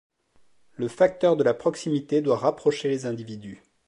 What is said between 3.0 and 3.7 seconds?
individus.